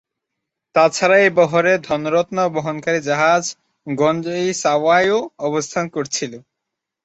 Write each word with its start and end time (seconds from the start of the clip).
এছাড়াও 0.75 1.21
এই 1.21 1.31
বহরে 1.37 1.73
ধন-রত্ন 1.87 2.37
বহনকারী 2.55 2.99
জাহাজ 3.01 3.43
গঞ্জ-ই-সাওয়াইও 3.87 5.19
অবস্থান 5.47 5.85
করছিল। 5.95 6.33